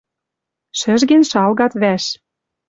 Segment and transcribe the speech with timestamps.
[0.79, 2.03] Шӹжген шалгат вӓш.